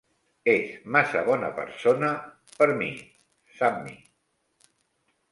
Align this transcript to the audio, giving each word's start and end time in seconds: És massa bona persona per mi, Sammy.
És 0.51 0.69
massa 0.95 1.19
bona 1.25 1.49
persona 1.59 2.09
per 2.55 2.67
mi, 2.79 2.87
Sammy. 3.59 3.93